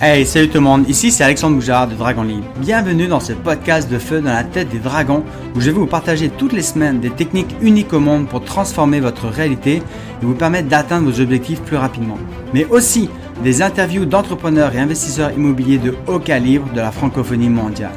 [0.00, 2.46] Hey, salut tout le monde, ici c'est Alexandre Boujard de Dragon Libre.
[2.58, 5.24] Bienvenue dans ce podcast de feu dans la tête des dragons
[5.56, 9.00] où je vais vous partager toutes les semaines des techniques uniques au monde pour transformer
[9.00, 9.82] votre réalité et
[10.24, 12.16] vous permettre d'atteindre vos objectifs plus rapidement.
[12.54, 13.10] Mais aussi
[13.42, 17.90] des interviews d'entrepreneurs et investisseurs immobiliers de haut calibre de la francophonie mondiale.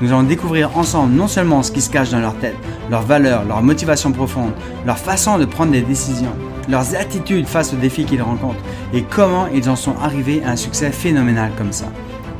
[0.00, 2.56] Nous allons découvrir ensemble non seulement ce qui se cache dans leur tête,
[2.90, 4.52] leurs valeurs, leurs motivations profondes,
[4.84, 6.34] leur façon de prendre des décisions,
[6.68, 8.62] leurs attitudes face aux défis qu'ils rencontrent
[8.92, 11.86] et comment ils en sont arrivés à un succès phénoménal comme ça.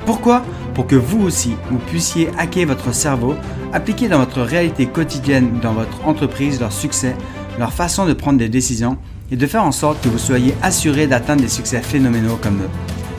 [0.05, 0.43] Pourquoi?
[0.75, 3.35] Pour que vous aussi, vous puissiez hacker votre cerveau,
[3.73, 7.17] appliquer dans votre réalité quotidienne, dans votre entreprise, leur succès,
[7.59, 8.99] leur façon de prendre des décisions
[9.31, 12.71] et de faire en sorte que vous soyez assuré d'atteindre des succès phénoménaux comme eux.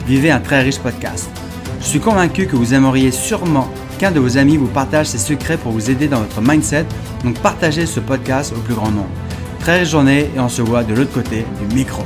[0.06, 1.28] Vivez un très riche podcast.
[1.80, 5.58] Je suis convaincu que vous aimeriez sûrement qu'un de vos amis vous partage ses secrets
[5.58, 6.86] pour vous aider dans votre mindset,
[7.24, 9.10] donc partagez ce podcast au plus grand nombre.
[9.60, 12.02] Très riche journée et on se voit de l'autre côté du micro.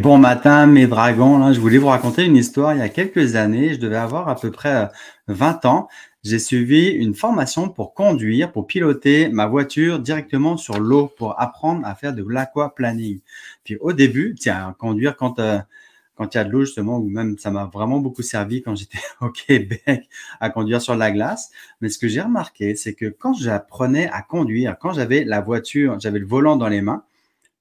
[0.00, 3.36] Bon matin mes dragons, là, je voulais vous raconter une histoire il y a quelques
[3.36, 4.88] années, je devais avoir à peu près
[5.28, 5.88] 20 euh, ans.
[6.22, 11.84] J'ai suivi une formation pour conduire, pour piloter ma voiture directement sur l'eau, pour apprendre
[11.84, 13.20] à faire de l'aquaplaning.
[13.64, 15.58] Puis au début, tiens, conduire quand euh,
[16.14, 18.74] quand il y a de l'eau justement, ou même ça m'a vraiment beaucoup servi quand
[18.76, 20.08] j'étais au Québec
[20.40, 21.50] à conduire sur la glace.
[21.80, 25.98] Mais ce que j'ai remarqué, c'est que quand j'apprenais à conduire, quand j'avais la voiture,
[26.00, 27.04] j'avais le volant dans les mains,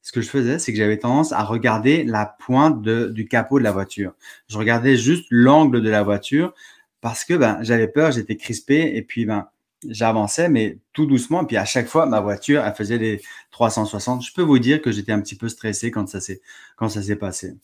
[0.01, 3.63] ce que je faisais, c'est que j'avais tendance à regarder la pointe du capot de
[3.63, 4.13] la voiture.
[4.49, 6.53] Je regardais juste l'angle de la voiture
[7.01, 9.47] parce que ben, j'avais peur, j'étais crispé et puis ben,
[9.87, 11.45] j'avançais, mais tout doucement.
[11.45, 13.21] Puis à chaque fois, ma voiture, elle faisait les
[13.51, 14.23] 360.
[14.25, 17.55] Je peux vous dire que j'étais un petit peu stressé quand ça s'est passé.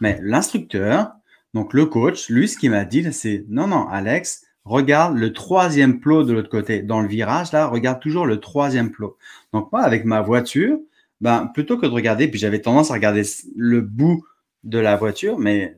[0.00, 1.12] Mais l'instructeur,
[1.54, 6.00] donc le coach, lui, ce qu'il m'a dit, c'est non, non, Alex, regarde le troisième
[6.00, 6.82] plot de l'autre côté.
[6.82, 9.16] Dans le virage, là, regarde toujours le troisième plot.
[9.52, 10.78] Donc moi, avec ma voiture,
[11.20, 13.22] ben, plutôt que de regarder, puis j'avais tendance à regarder
[13.56, 14.24] le bout
[14.64, 15.76] de la voiture, mais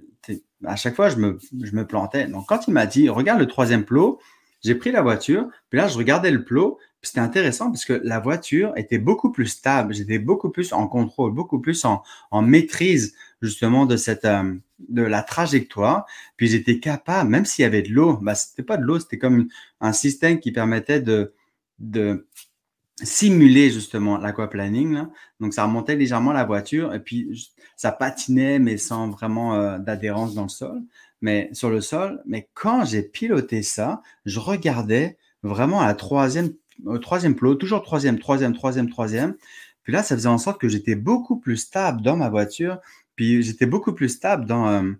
[0.64, 2.26] à chaque fois, je me, je me plantais.
[2.28, 4.20] Donc quand il m'a dit, regarde le troisième plot,
[4.62, 8.00] j'ai pris la voiture, puis là, je regardais le plot, puis c'était intéressant parce que
[8.04, 12.42] la voiture était beaucoup plus stable, j'étais beaucoup plus en contrôle, beaucoup plus en, en
[12.42, 14.54] maîtrise justement de cette euh,
[14.88, 16.06] de la trajectoire.
[16.36, 19.18] Puis j'étais capable, même s'il y avait de l'eau, bah c'était pas de l'eau, c'était
[19.18, 19.48] comme
[19.80, 21.34] un système qui permettait de
[21.78, 22.26] de
[23.02, 25.06] simuler justement l'aquaplaning.
[25.40, 30.34] Donc ça remontait légèrement la voiture et puis ça patinait mais sans vraiment euh, d'adhérence
[30.34, 30.82] dans le sol,
[31.20, 32.22] mais sur le sol.
[32.26, 36.52] Mais quand j'ai piloté ça, je regardais vraiment à la troisième
[36.86, 39.36] au troisième plot, toujours troisième, troisième, troisième, troisième.
[39.82, 42.78] Puis là, ça faisait en sorte que j'étais beaucoup plus stable dans ma voiture
[43.16, 44.92] puis j'étais beaucoup plus stable dans, euh,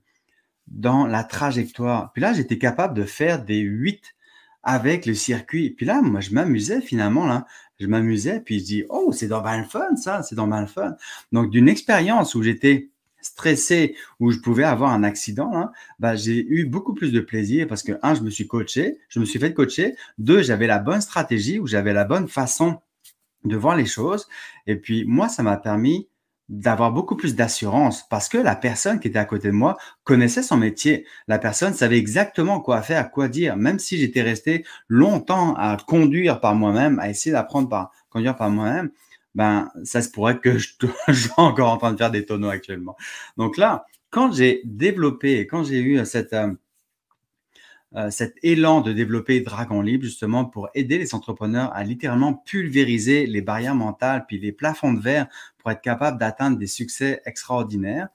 [0.66, 2.12] dans la trajectoire.
[2.12, 4.14] Puis là, j'étais capable de faire des 8
[4.62, 5.70] avec le circuit.
[5.70, 7.26] Puis là, moi, je m'amusais finalement.
[7.26, 7.46] Là.
[7.80, 10.94] Je m'amusais, puis je dis, oh, c'est dans le fun, ça, c'est dans le fun.
[11.32, 12.90] Donc, d'une expérience où j'étais
[13.20, 17.66] stressé, où je pouvais avoir un accident, là, bah, j'ai eu beaucoup plus de plaisir
[17.66, 19.96] parce que, un, je me suis coaché, je me suis fait coacher.
[20.18, 22.80] Deux, j'avais la bonne stratégie, ou j'avais la bonne façon
[23.44, 24.28] de voir les choses.
[24.66, 26.08] Et puis, moi, ça m'a permis
[26.48, 30.42] d'avoir beaucoup plus d'assurance parce que la personne qui était à côté de moi connaissait
[30.42, 31.06] son métier.
[31.28, 36.40] La personne savait exactement quoi faire, quoi dire, même si j'étais resté longtemps à conduire
[36.40, 38.90] par moi-même, à essayer d'apprendre par conduire par moi-même,
[39.34, 40.70] ben ça se pourrait que je,
[41.08, 42.96] je sois encore en train de faire des tonneaux actuellement.
[43.36, 46.52] Donc là, quand j'ai développé, quand j'ai eu cette euh,
[47.96, 53.26] euh, cet élan de développer Dragon Libre justement pour aider les entrepreneurs à littéralement pulvériser
[53.26, 55.26] les barrières mentales puis les plafonds de verre
[55.58, 58.08] pour être capable d'atteindre des succès extraordinaires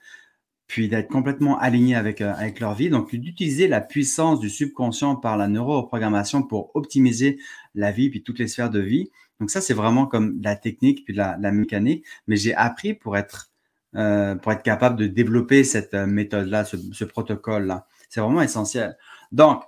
[0.68, 2.90] puis d'être complètement aligné avec, euh, avec leur vie.
[2.90, 7.38] Donc, d'utiliser la puissance du subconscient par la neuroprogrammation pour optimiser
[7.74, 9.10] la vie puis toutes les sphères de vie.
[9.40, 12.04] Donc, ça, c'est vraiment comme la technique puis la, la mécanique.
[12.26, 13.50] Mais j'ai appris pour être,
[13.96, 17.86] euh, pour être capable de développer cette méthode-là, ce, protocole-là.
[18.08, 18.96] C'est vraiment essentiel.
[19.32, 19.62] Donc,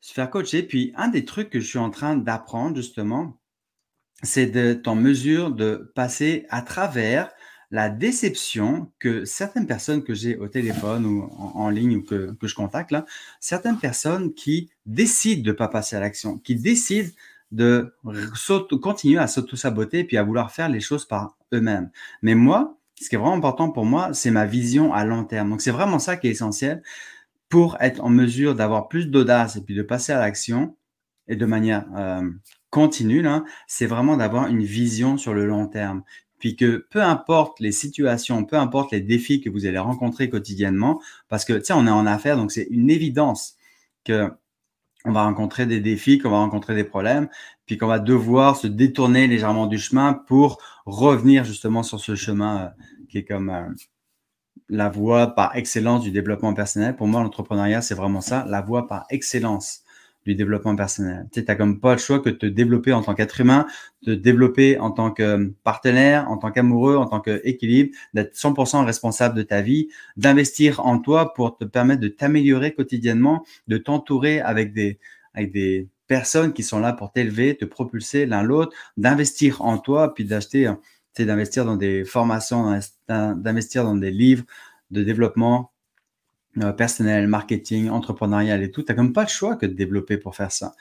[0.00, 0.62] se faire coacher.
[0.62, 3.38] Puis, un des trucs que je suis en train d'apprendre, justement,
[4.22, 7.30] c'est d'être en mesure de passer à travers
[7.70, 12.54] la déception que certaines personnes que j'ai au téléphone ou en, ligne ou que, je
[12.54, 12.94] contacte,
[13.40, 17.10] certaines personnes qui décident de ne pas passer à l'action, qui décident
[17.50, 17.94] de
[18.80, 21.90] continuer à s'auto-saboter puis à vouloir faire les choses par eux-mêmes.
[22.22, 25.50] Mais moi, ce qui est vraiment important pour moi, c'est ma vision à long terme.
[25.50, 26.82] Donc, c'est vraiment ça qui est essentiel
[27.48, 30.76] pour être en mesure d'avoir plus d'audace et puis de passer à l'action
[31.28, 32.22] et de manière euh,
[32.70, 33.24] continue,
[33.66, 36.02] c'est vraiment d'avoir une vision sur le long terme.
[36.38, 41.00] Puis que peu importe les situations, peu importe les défis que vous allez rencontrer quotidiennement,
[41.28, 43.56] parce que, tu sais, on est en affaires, donc c'est une évidence
[44.04, 44.30] que
[45.08, 47.28] on va rencontrer des défis, qu'on va rencontrer des problèmes,
[47.66, 52.58] puis qu'on va devoir se détourner légèrement du chemin pour revenir justement sur ce chemin
[52.58, 52.68] euh,
[53.08, 53.68] qui est comme euh,
[54.68, 56.94] la voie par excellence du développement personnel.
[56.94, 59.82] Pour moi, l'entrepreneuriat, c'est vraiment ça, la voie par excellence
[60.28, 61.26] du développement personnel.
[61.32, 63.66] Tu n'as comme pas le choix que de te développer en tant qu'être humain,
[64.02, 68.84] de te développer en tant que partenaire, en tant qu'amoureux, en tant qu'équilibre, d'être 100%
[68.84, 69.88] responsable de ta vie,
[70.18, 74.98] d'investir en toi pour te permettre de t'améliorer quotidiennement, de t'entourer avec des,
[75.32, 80.14] avec des personnes qui sont là pour t'élever, te propulser l'un l'autre, d'investir en toi,
[80.14, 80.70] puis d'acheter,
[81.18, 82.78] d'investir dans des formations,
[83.08, 84.44] d'investir dans des livres
[84.90, 85.77] de développement euh,
[86.76, 90.36] personnel, marketing, entrepreneurial et tout, tu n'as comme pas le choix que de développer pour
[90.36, 90.74] faire ça.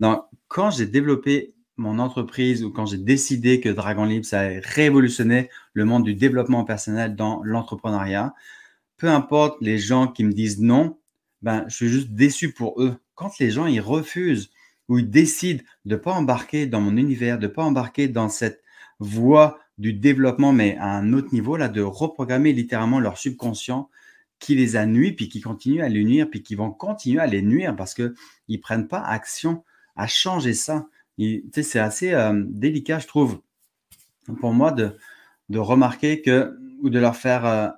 [0.00, 4.60] Donc, quand j'ai développé mon entreprise ou quand j'ai décidé que Dragon Libre, ça allait
[4.60, 8.34] révolutionner le monde du développement personnel dans l'entrepreneuriat,
[8.96, 10.98] peu importe les gens qui me disent non,
[11.42, 12.96] ben, je suis juste déçu pour eux.
[13.14, 14.50] Quand les gens, ils refusent
[14.88, 18.28] ou ils décident de ne pas embarquer dans mon univers, de ne pas embarquer dans
[18.28, 18.62] cette
[18.98, 23.90] voie du développement, mais à un autre niveau, là, de reprogrammer littéralement leur subconscient,
[24.38, 27.26] qui les a nuits, puis qui continuent à les nuire, puis qui vont continuer à
[27.26, 28.14] les nuire parce qu'ils
[28.48, 29.64] ne prennent pas action
[29.96, 30.86] à changer ça.
[31.52, 33.40] C'est assez euh, délicat, je trouve,
[34.40, 34.96] pour moi, de,
[35.48, 37.68] de, remarquer que, ou de leur faire euh,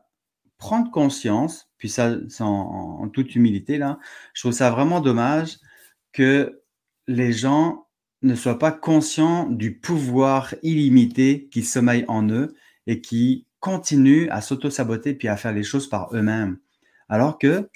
[0.59, 3.99] prendre conscience, puis ça, en, en, toute humilité, là,
[4.33, 5.59] je trouve ça vraiment dommage
[6.13, 6.63] que
[7.07, 7.87] les gens
[8.23, 12.55] ne soient pas conscients du pouvoir illimité qui sommeille en eux
[12.87, 16.57] et qui continuent à s'auto-saboter puis à faire les choses par eux-mêmes.
[17.09, 17.69] Alors que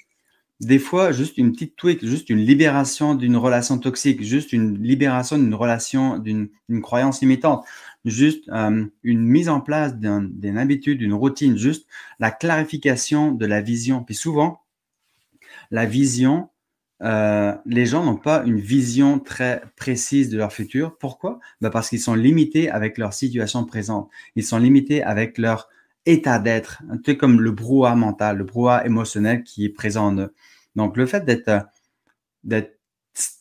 [0.61, 5.37] des fois, juste une petite tweak, juste une libération d'une relation toxique, juste une libération
[5.37, 6.49] d'une relation, d'une
[6.81, 7.65] croyance limitante,
[8.05, 11.87] juste euh, une mise en place d'une habitude, d'une routine, juste
[12.19, 14.01] la clarification de la vision.
[14.01, 14.61] Puis souvent,
[15.71, 16.47] la vision,
[17.03, 20.97] euh, les gens n'ont pas une vision très précise de leur futur.
[20.99, 21.41] Pourquoi?
[21.59, 24.09] Ben Parce qu'ils sont limités avec leur situation présente.
[24.37, 25.67] Ils sont limités avec leur
[26.05, 30.17] état d'être, un peu comme le brouhaha mental, le brouhaha émotionnel qui est présent en
[30.17, 30.33] eux.
[30.75, 32.61] Donc, le fait d'être, euh,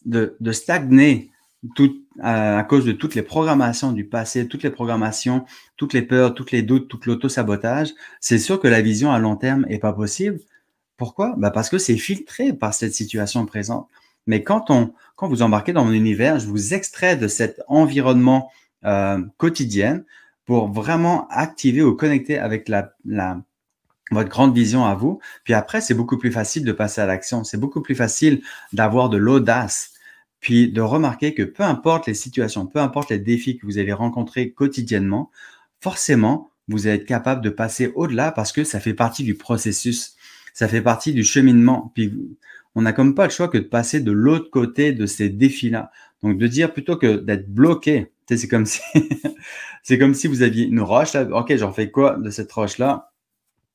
[0.04, 1.30] de, de, stagner
[1.74, 5.44] tout, euh, à cause de toutes les programmations du passé, toutes les programmations,
[5.76, 9.36] toutes les peurs, toutes les doutes, tout l'auto-sabotage, c'est sûr que la vision à long
[9.36, 10.40] terme est pas possible.
[10.96, 11.34] Pourquoi?
[11.38, 13.88] Bah parce que c'est filtré par cette situation présente.
[14.26, 18.50] Mais quand on, quand vous embarquez dans mon univers, je vous extrais de cet environnement
[18.84, 20.04] euh, quotidien
[20.50, 23.40] pour vraiment activer ou connecter avec la, la,
[24.10, 25.20] votre grande vision à vous.
[25.44, 27.44] Puis après, c'est beaucoup plus facile de passer à l'action.
[27.44, 28.42] C'est beaucoup plus facile
[28.72, 29.92] d'avoir de l'audace.
[30.40, 33.92] Puis de remarquer que peu importe les situations, peu importe les défis que vous allez
[33.92, 35.30] rencontrer quotidiennement,
[35.78, 40.16] forcément, vous allez être capable de passer au-delà parce que ça fait partie du processus.
[40.52, 41.92] Ça fait partie du cheminement.
[41.94, 42.12] Puis
[42.74, 45.92] on n'a comme pas le choix que de passer de l'autre côté de ces défis-là.
[46.24, 48.80] Donc de dire plutôt que d'être bloqué c'est comme si,
[49.82, 51.14] c'est comme si vous aviez une roche.
[51.14, 51.22] Là.
[51.30, 53.12] Ok, j'en fais quoi de cette roche-là?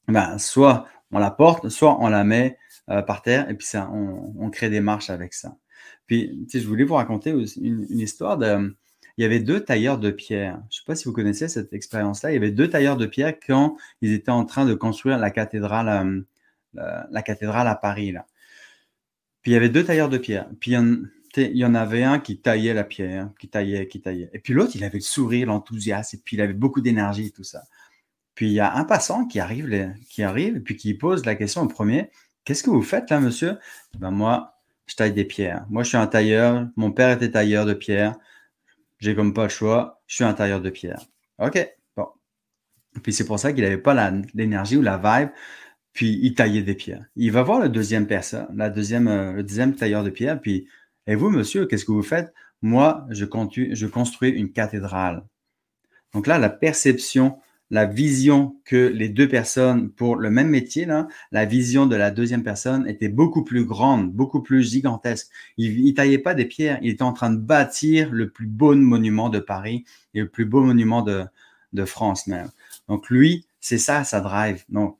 [0.07, 2.57] Ben, soit on la porte, soit on la met
[2.89, 5.57] euh, par terre et puis ça, on, crée des marches avec ça.
[6.07, 8.39] Puis, je voulais vous raconter une, histoire.
[8.41, 10.59] Il y avait deux tailleurs de pierre.
[10.69, 12.31] Je ne sais pas si vous connaissez cette expérience-là.
[12.31, 15.31] Il y avait deux tailleurs de pierre quand ils étaient en train de construire la
[15.31, 16.25] cathédrale,
[16.77, 18.11] euh, la, cathédrale à Paris.
[18.11, 18.25] Là.
[19.41, 20.47] Puis il y avait deux tailleurs de pierre.
[20.59, 24.29] Puis il il y en avait un qui taillait la pierre, qui taillait, qui taillait.
[24.33, 27.43] Et puis l'autre, il avait le sourire, l'enthousiasme, et puis il avait beaucoup d'énergie, tout
[27.43, 27.63] ça.
[28.35, 31.35] Puis il y a un passant qui arrive, qui arrive, et puis qui pose la
[31.35, 32.09] question au premier
[32.45, 33.57] Qu'est-ce que vous faites là, monsieur?
[33.97, 34.53] Ben, Moi,
[34.85, 35.65] je taille des pierres.
[35.69, 36.67] Moi, je suis un tailleur.
[36.75, 38.15] Mon père était tailleur de pierre.
[38.99, 40.01] J'ai comme pas le choix.
[40.07, 41.01] Je suis un tailleur de pierre.
[41.39, 41.57] OK,
[41.97, 42.07] bon.
[43.03, 45.29] Puis c'est pour ça qu'il n'avait pas l'énergie ou la vibe.
[45.93, 47.05] Puis il taillait des pierres.
[47.15, 50.67] Il va voir le deuxième personne, la deuxième, euh, le deuxième tailleur de pierre, puis
[51.07, 52.33] et vous, monsieur, qu'est-ce que vous faites?
[52.61, 55.23] Moi, je, construis une cathédrale.
[56.13, 57.37] Donc là, la perception,
[57.69, 60.87] la vision que les deux personnes pour le même métier,
[61.31, 65.29] la vision de la deuxième personne était beaucoup plus grande, beaucoup plus gigantesque.
[65.57, 68.73] Il ne taillait pas des pierres, il était en train de bâtir le plus beau
[68.75, 71.25] monument de Paris et le plus beau monument de,
[71.73, 72.49] de France même.
[72.87, 74.63] Donc lui, c'est ça, sa drive.
[74.69, 74.97] Donc,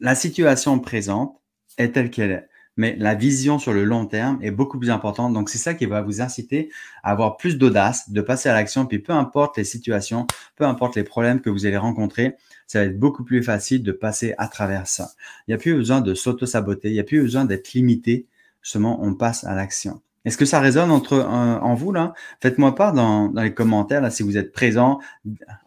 [0.00, 1.40] la situation présente
[1.78, 5.32] est telle qu'elle est mais la vision sur le long terme est beaucoup plus importante.
[5.32, 6.70] Donc, c'est ça qui va vous inciter
[7.02, 8.86] à avoir plus d'audace, de passer à l'action.
[8.86, 12.86] Puis, peu importe les situations, peu importe les problèmes que vous allez rencontrer, ça va
[12.86, 15.10] être beaucoup plus facile de passer à travers ça.
[15.46, 18.26] Il n'y a plus besoin de s'auto-saboter, il n'y a plus besoin d'être limité.
[18.62, 20.02] Justement, on passe à l'action.
[20.24, 22.12] Est-ce que ça résonne entre euh, en vous là?
[22.40, 24.98] Faites-moi part dans, dans, les commentaires là si vous êtes présent.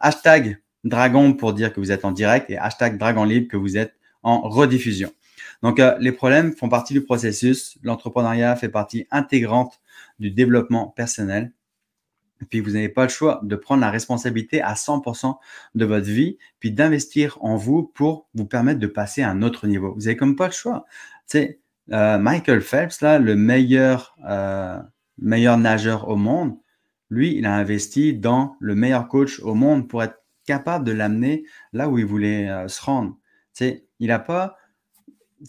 [0.00, 3.78] Hashtag Dragon pour dire que vous êtes en direct et hashtag Dragon Libre que vous
[3.78, 5.10] êtes en rediffusion.
[5.62, 7.78] Donc, euh, les problèmes font partie du processus.
[7.82, 9.80] L'entrepreneuriat fait partie intégrante
[10.18, 11.52] du développement personnel.
[12.48, 15.38] puis vous n'avez pas le choix de prendre la responsabilité à 100%
[15.74, 19.66] de votre vie, puis d'investir en vous pour vous permettre de passer à un autre
[19.66, 19.92] niveau.
[19.94, 20.86] Vous n'avez comme pas le choix.
[21.28, 21.60] Tu sais,
[21.92, 24.78] euh, Michael Phelps, là, le meilleur, euh,
[25.18, 26.56] meilleur nageur au monde,
[27.10, 31.44] lui, il a investi dans le meilleur coach au monde pour être capable de l'amener
[31.72, 33.18] là où il voulait euh, se rendre.
[33.54, 34.56] Tu sais, il n'a pas,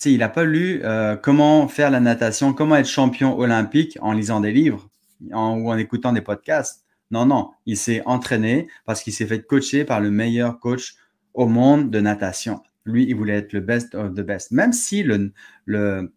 [0.06, 0.82] il n'a pas lu
[1.22, 4.90] comment faire la natation, comment être champion olympique en lisant des livres
[5.30, 6.86] ou en écoutant des podcasts.
[7.12, 10.96] Non, non, il s'est entraîné parce qu'il s'est fait coacher par le meilleur coach
[11.34, 12.62] au monde de natation.
[12.86, 14.52] Lui, il voulait être le best of the best.
[14.52, 15.34] Même si le,
[15.66, 16.14] le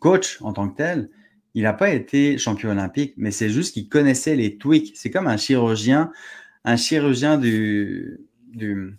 [0.00, 1.08] coach en tant que tel,
[1.54, 4.92] il n'a pas été champion olympique, mais c'est juste qu'il connaissait les tweaks.
[4.96, 6.10] C'est comme un chirurgien,
[6.64, 8.98] un chirurgien du, du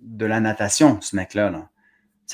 [0.00, 1.50] de la natation, ce mec-là.
[1.50, 1.70] Là.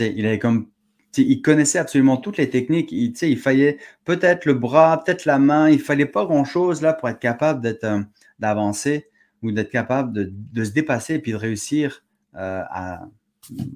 [0.01, 0.69] Il avait comme
[1.17, 2.93] il connaissait absolument toutes les techniques.
[2.93, 5.71] Il, il fallait peut-être le bras, peut-être la main.
[5.71, 8.01] Il fallait pas grand-chose là pour être capable d'être, euh,
[8.39, 9.09] d'avancer
[9.43, 13.09] ou d'être capable de, se dépasser et puis de réussir euh, à,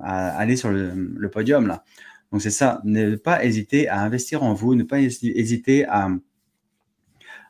[0.01, 1.85] aller sur le, podium là.
[2.33, 2.81] Donc c'est ça.
[2.85, 6.11] Ne pas hésiter à investir en vous, ne pas hésiter à,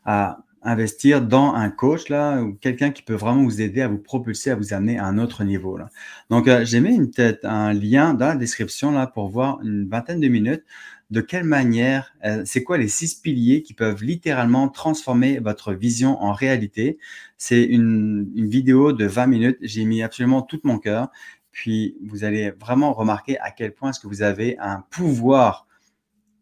[0.04, 3.98] à investir dans un coach là ou quelqu'un qui peut vraiment vous aider à vous
[3.98, 5.88] propulser, à vous amener à un autre niveau là.
[6.28, 9.88] Donc euh, j'ai mis une tête, un lien dans la description là pour voir une
[9.88, 10.64] vingtaine de minutes
[11.10, 16.22] de quelle manière, euh, c'est quoi les six piliers qui peuvent littéralement transformer votre vision
[16.22, 16.98] en réalité.
[17.36, 19.58] C'est une, une vidéo de 20 minutes.
[19.60, 21.08] J'ai mis absolument tout mon cœur.
[21.50, 25.66] Puis vous allez vraiment remarquer à quel point est-ce que vous avez un pouvoir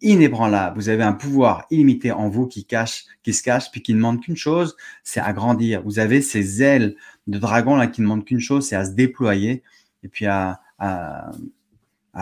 [0.00, 0.78] inébranlable.
[0.78, 3.98] Vous avez un pouvoir illimité en vous qui cache, qui se cache, puis qui ne
[3.98, 5.82] demande qu'une chose, c'est à grandir.
[5.82, 8.92] Vous avez ces ailes de dragon là qui ne demandent qu'une chose, c'est à se
[8.92, 9.62] déployer
[10.02, 11.30] et puis à, à,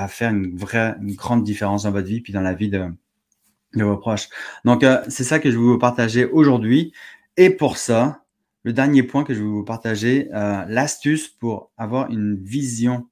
[0.09, 2.87] faire une vraie, une grande différence dans votre vie, puis dans la vie de,
[3.75, 4.29] de vos proches.
[4.65, 6.93] Donc, euh, c'est ça que je vais vous partager aujourd'hui.
[7.37, 8.25] Et pour ça,
[8.63, 13.07] le dernier point que je vais vous partager, euh, l'astuce pour avoir une vision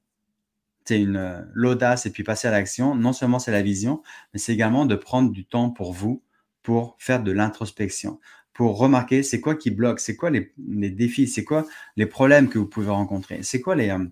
[0.85, 2.95] c'est une euh, l'audace et puis passer à l'action.
[2.95, 6.23] Non seulement c'est la vision, mais c'est également de prendre du temps pour vous,
[6.63, 8.19] pour faire de l'introspection,
[8.53, 10.51] pour remarquer c'est quoi qui bloque, c'est quoi les,
[10.89, 11.65] défis, c'est quoi
[11.97, 14.05] les problèmes que vous pouvez rencontrer, c'est quoi les, euh,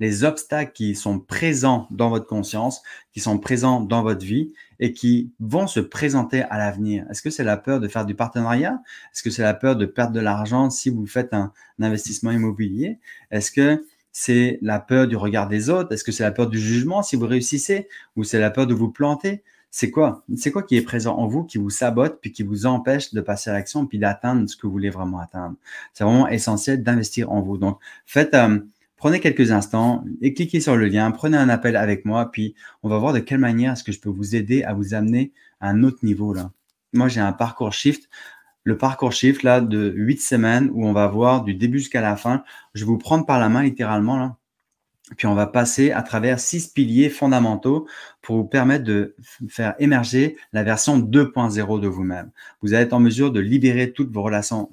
[0.00, 2.82] les obstacles qui sont présents dans votre conscience,
[3.12, 7.06] qui sont présents dans votre vie et qui vont se présenter à l'avenir.
[7.10, 8.80] Est-ce que c'est la peur de faire du partenariat?
[9.12, 12.98] Est-ce que c'est la peur de perdre de l'argent si vous faites un investissement immobilier?
[13.30, 13.84] Est-ce que
[14.18, 17.16] c'est la peur du regard des autres Est-ce que c'est la peur du jugement si
[17.16, 19.44] vous réussissez Ou c'est la peur de vous planter?
[19.70, 20.24] C'est quoi?
[20.36, 23.20] C'est quoi qui est présent en vous qui vous sabote puis qui vous empêche de
[23.20, 25.56] passer à l'action puis d'atteindre ce que vous voulez vraiment atteindre?
[25.92, 27.58] C'est vraiment essentiel d'investir en vous.
[27.58, 28.58] Donc, faites, euh,
[28.96, 32.88] prenez quelques instants et cliquez sur le lien, prenez un appel avec moi, puis on
[32.88, 35.30] va voir de quelle manière est-ce que je peux vous aider à vous amener
[35.60, 36.34] à un autre niveau.
[36.94, 38.08] Moi, j'ai un parcours shift
[38.66, 42.16] le parcours shift là de huit semaines où on va voir du début jusqu'à la
[42.16, 42.42] fin.
[42.74, 44.36] Je vais vous prendre par la main littéralement là.
[45.16, 47.86] Puis on va passer à travers six piliers fondamentaux
[48.22, 49.14] pour vous permettre de
[49.48, 52.32] faire émerger la version 2.0 de vous-même.
[52.60, 54.68] Vous allez être en mesure de libérer toutes vos relations,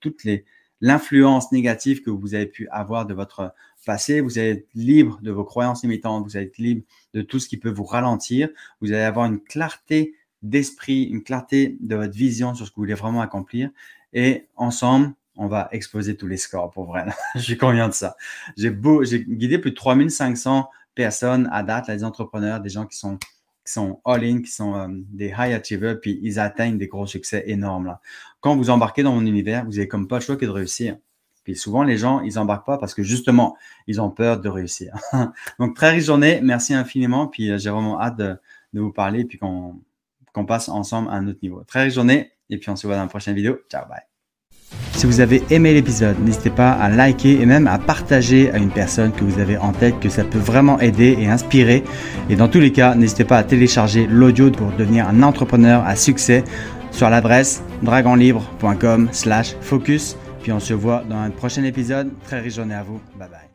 [0.00, 0.44] toutes les
[0.80, 3.54] l'influence négative que vous avez pu avoir de votre
[3.86, 4.20] passé.
[4.20, 6.24] Vous allez être libre de vos croyances limitantes.
[6.24, 6.82] Vous allez être libre
[7.14, 8.48] de tout ce qui peut vous ralentir.
[8.80, 12.82] Vous allez avoir une clarté d'esprit, une clarté de votre vision sur ce que vous
[12.82, 13.70] voulez vraiment accomplir.
[14.12, 17.06] Et ensemble, on va exploser tous les scores pour vrai.
[17.34, 18.16] Je suis convaincu de ça.
[18.56, 23.16] J'ai guidé plus de 3500 personnes à date, des entrepreneurs, des gens qui sont,
[23.64, 27.44] qui sont all-in, qui sont euh, des high achievers, puis ils atteignent des gros succès
[27.46, 27.86] énormes.
[27.86, 28.00] Là.
[28.40, 30.96] Quand vous embarquez dans mon univers, vous n'avez comme pas le choix que de réussir.
[31.44, 33.56] Puis souvent, les gens, ils embarquent pas parce que justement,
[33.86, 34.94] ils ont peur de réussir.
[35.58, 36.40] Donc, très riche journée.
[36.42, 37.28] Merci infiniment.
[37.28, 38.36] Puis euh, j'ai vraiment hâte de,
[38.74, 39.24] de vous parler.
[39.24, 39.80] Puis qu'on
[40.32, 41.62] qu'on passe ensemble à un autre niveau.
[41.66, 43.58] Très riche journée et puis on se voit dans la prochaine vidéo.
[43.70, 44.00] Ciao, bye.
[44.92, 48.70] Si vous avez aimé l'épisode, n'hésitez pas à liker et même à partager à une
[48.70, 51.82] personne que vous avez en tête, que ça peut vraiment aider et inspirer.
[52.28, 55.96] Et dans tous les cas, n'hésitez pas à télécharger l'audio pour devenir un entrepreneur à
[55.96, 56.44] succès
[56.90, 60.16] sur l'adresse dragonlibre.com slash focus.
[60.42, 62.10] Puis on se voit dans un prochain épisode.
[62.24, 63.00] Très riche journée à vous.
[63.18, 63.49] Bye bye.